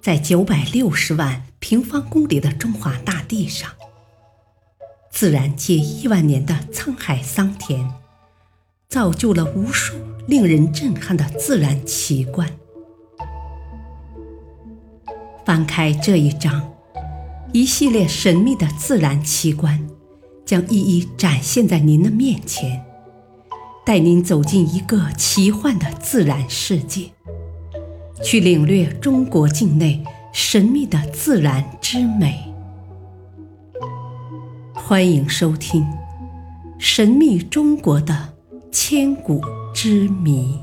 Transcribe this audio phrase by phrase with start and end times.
[0.00, 3.70] 在九百六十万平方公里的中华大地上，
[5.10, 7.86] 自然界亿万年的沧海桑田，
[8.88, 9.94] 造就了无数
[10.26, 12.50] 令人震撼的自然奇观。
[15.44, 16.72] 翻开这一章，
[17.52, 19.86] 一系列神秘的自然奇观
[20.46, 22.82] 将一一展现在您的面前，
[23.84, 27.10] 带您走进一个奇幻的自然世界。
[28.22, 32.52] 去领略中国境内神秘的自然之美。
[34.74, 35.82] 欢迎收听
[36.78, 38.34] 《神秘中国的
[38.70, 39.40] 千古
[39.74, 40.58] 之谜》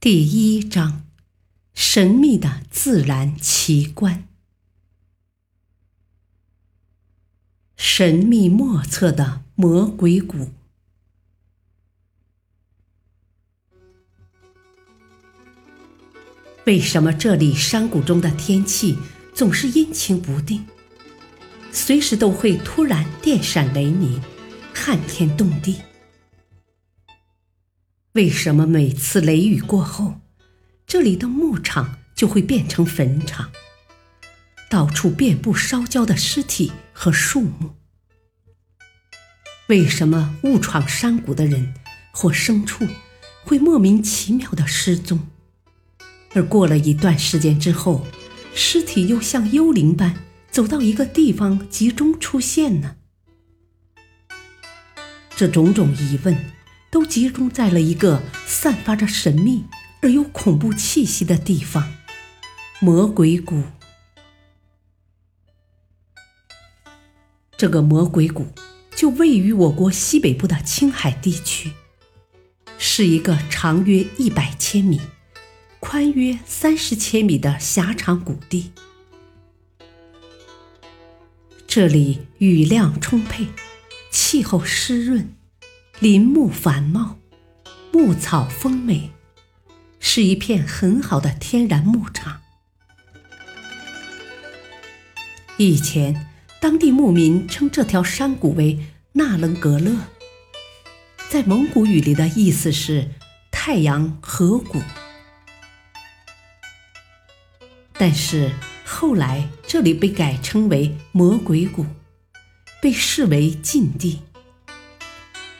[0.00, 1.04] 第一章：
[1.72, 4.24] 神秘的自然奇观。
[7.86, 10.48] 神秘莫测的魔鬼谷。
[16.64, 18.96] 为什么这里山谷中的天气
[19.34, 20.64] 总是阴晴不定，
[21.72, 24.18] 随时都会突然电闪雷鸣、
[24.72, 25.82] 撼天动地？
[28.12, 30.22] 为什么每次雷雨过后，
[30.86, 33.52] 这里的牧场就会变成坟场？
[34.70, 37.74] 到处遍布烧焦的尸体和树木。
[39.68, 41.74] 为什么误闯山谷的人
[42.12, 42.86] 或牲畜
[43.44, 45.28] 会莫名其妙的失踪，
[46.34, 48.06] 而过了一段时间之后，
[48.54, 50.14] 尸体又像幽灵般
[50.50, 52.96] 走到一个地方集中出现呢？
[55.36, 56.52] 这种种疑问
[56.90, 59.64] 都集中在了一个散发着神秘
[60.00, 61.94] 而又恐怖气息的地方——
[62.80, 63.62] 魔鬼谷。
[67.56, 68.46] 这个魔鬼谷
[68.94, 71.72] 就位于我国西北部的青海地区，
[72.78, 75.00] 是一个长约一百千米、
[75.78, 78.72] 宽约三十千米的狭长谷地。
[81.66, 83.46] 这里雨量充沛，
[84.10, 85.34] 气候湿润，
[86.00, 87.18] 林木繁茂，
[87.92, 89.10] 牧草丰美，
[90.00, 92.40] 是一片很好的天然牧场。
[95.56, 96.33] 以前。
[96.64, 98.78] 当地牧民称这条山谷为
[99.12, 99.94] 纳棱格勒，
[101.28, 103.10] 在蒙古语里的意思是
[103.52, 104.80] “太阳河谷”。
[107.92, 108.50] 但是
[108.82, 111.84] 后来这里被改称为魔鬼谷，
[112.80, 114.20] 被视为禁地。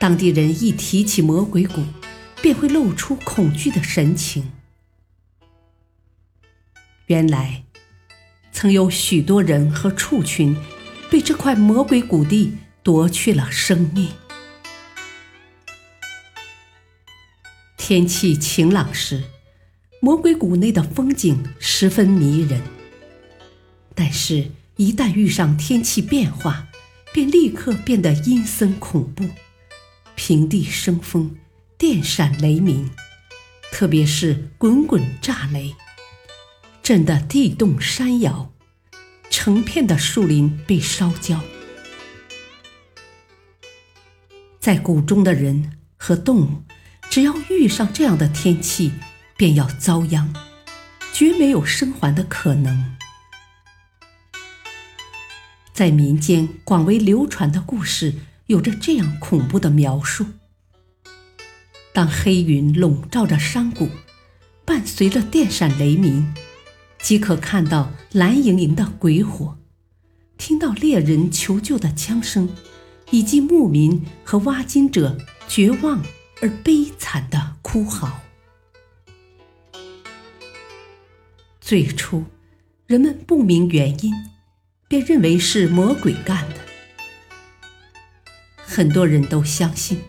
[0.00, 1.84] 当地人一提起魔鬼谷，
[2.42, 4.50] 便会露出恐惧的神情。
[7.06, 7.62] 原来，
[8.50, 10.56] 曾有许多人和畜群。
[11.10, 14.10] 被这块魔鬼谷地夺去了生命。
[17.76, 19.24] 天气晴朗时，
[20.00, 22.60] 魔鬼谷内的风景十分迷人；
[23.94, 26.68] 但是，一旦遇上天气变化，
[27.12, 29.24] 便立刻变得阴森恐怖，
[30.14, 31.34] 平地生风，
[31.78, 32.90] 电闪雷鸣，
[33.72, 35.74] 特别是滚滚炸雷，
[36.82, 38.52] 震得地动山摇。
[39.30, 41.40] 成片的树林被烧焦，
[44.58, 46.62] 在谷中的人和动物，
[47.08, 48.92] 只要遇上这样的天气，
[49.36, 50.34] 便要遭殃，
[51.12, 52.96] 绝没有生还的可能。
[55.72, 58.14] 在民间广为流传的故事，
[58.46, 60.26] 有着这样恐怖的描述：
[61.92, 63.88] 当黑云笼罩着山谷，
[64.64, 66.34] 伴随着电闪雷鸣。
[67.00, 69.56] 即可看到蓝盈盈的鬼火，
[70.36, 72.48] 听到猎人求救的枪声，
[73.10, 75.16] 以及牧民和挖金者
[75.48, 76.02] 绝望
[76.42, 78.20] 而悲惨的哭嚎。
[81.60, 82.24] 最初，
[82.86, 84.12] 人们不明原因，
[84.86, 86.56] 便认为是魔鬼干的。
[88.56, 90.00] 很多人都相信，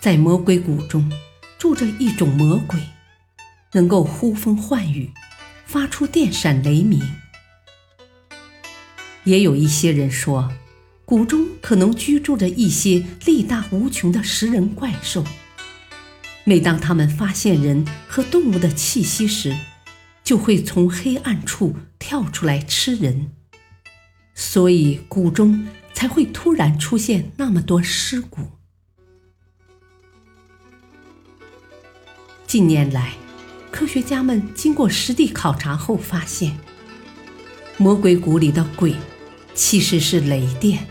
[0.00, 1.10] 在魔鬼谷中
[1.58, 2.80] 住着一种魔鬼，
[3.72, 5.12] 能够呼风唤雨。
[5.70, 7.00] 发出电闪雷鸣，
[9.22, 10.52] 也有一些人说，
[11.04, 15.24] 谷中可能居住着一些力大无穷的食人怪兽。
[16.42, 19.56] 每当他们发现人和动物的气息时，
[20.24, 23.30] 就会从黑暗处跳出来吃人，
[24.34, 28.40] 所以谷中才会突然出现那么多尸骨。
[32.44, 33.12] 近年来。
[33.70, 36.58] 科学家们经过实地考察后发现，
[37.76, 38.94] 魔鬼谷里的鬼，
[39.54, 40.86] 其实是雷电。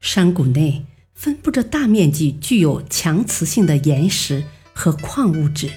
[0.00, 0.84] 山谷内
[1.14, 5.70] 分布着大面积具有强磁性的岩石和矿物质，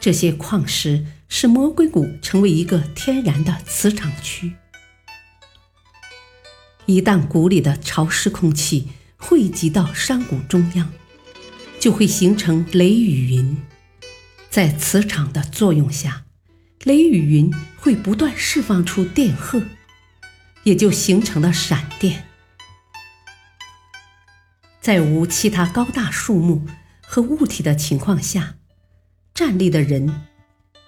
[0.00, 4.54] 这些矿石使魔鬼谷成为一个天然的磁场区。
[6.86, 10.90] 一旦谷里的潮湿空气汇集到山谷中央，
[11.78, 13.56] 就会形成雷雨云。
[14.50, 16.24] 在磁场的作用下，
[16.84, 19.62] 雷雨云会不断释放出电荷，
[20.64, 22.26] 也就形成了闪电。
[24.80, 26.66] 在无其他高大树木
[27.02, 28.56] 和物体的情况下，
[29.34, 30.22] 站立的人、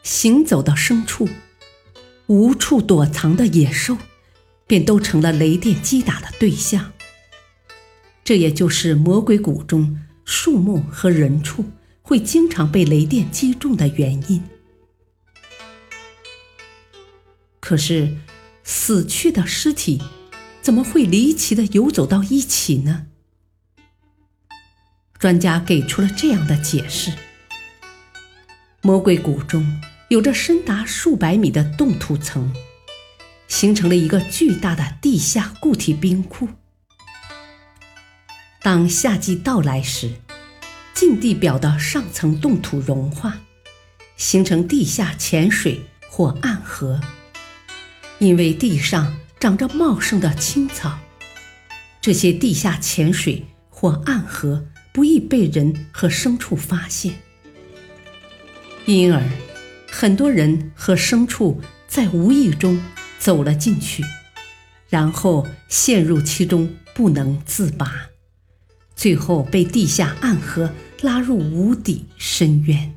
[0.02, 1.28] 行走的牲畜、
[2.26, 3.96] 无处躲藏的野兽。
[4.68, 6.92] 便都成了雷电击打的对象。
[8.22, 9.98] 这也就是魔鬼谷中
[10.30, 11.64] 树木和人畜
[12.02, 14.44] 会经常被雷电击中的原因。
[17.60, 18.18] 可是，
[18.62, 20.02] 死去的尸体
[20.60, 23.06] 怎么会离奇的游走到一起呢？
[25.18, 27.10] 专家给出了这样的解释：
[28.82, 32.54] 魔鬼谷中有着深达数百米的冻土层。
[33.48, 36.46] 形成了一个巨大的地下固体冰库。
[38.62, 40.12] 当夏季到来时，
[40.94, 43.38] 近地表的上层冻土融化，
[44.16, 47.00] 形成地下浅水或暗河。
[48.18, 50.98] 因为地上长着茂盛的青草，
[52.00, 57.14] 这些地下浅水或暗河不易被人和牲畜发现，
[58.86, 59.22] 因而
[59.90, 62.80] 很多人和牲畜在无意中。
[63.20, 64.04] 走了进去，
[64.88, 68.08] 然后陷入其中不能自拔，
[68.98, 72.96] 最后被地下暗河拉入无底深渊。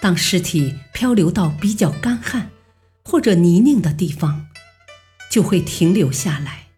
[0.00, 2.50] 当尸体漂流到比较干旱
[3.04, 4.48] 或者泥泞的地方，
[5.30, 6.68] 就会停留下来。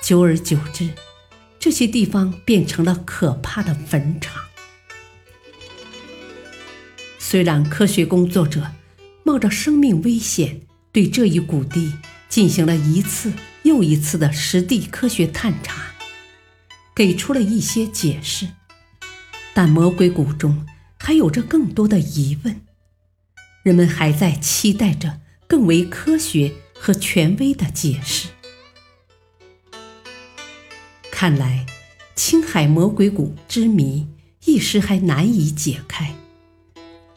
[0.00, 0.90] 久而久之，
[1.58, 4.44] 这些地方变成了可怕的坟场。
[7.18, 8.72] 虽然科学工作者。
[9.26, 10.60] 冒着生命危险，
[10.92, 11.94] 对这一谷地
[12.28, 13.32] 进行了一次
[13.66, 15.92] 又一次的实地科学探查，
[16.94, 18.48] 给出了一些解释。
[19.52, 20.64] 但魔鬼谷中
[20.98, 22.60] 还有着更多的疑问，
[23.64, 28.28] 人们还在期待着更为科学和权威的解释。
[31.10, 31.66] 看来，
[32.14, 34.06] 青海魔鬼谷之谜
[34.44, 36.14] 一时还难以解开。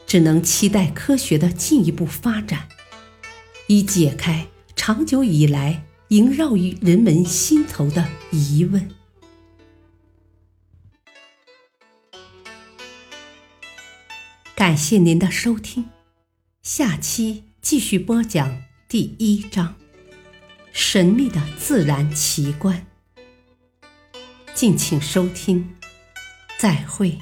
[0.08, 2.68] 只能期待科学的进一步发展，
[3.68, 8.90] 以解开长久以来萦绕于人们心头的疑问。
[14.56, 15.86] 感谢您的收听，
[16.64, 19.68] 下期继续播讲第一章
[20.74, 22.88] 《神秘的自然奇观》，
[24.56, 25.76] 敬请收听，
[26.58, 27.20] 再会。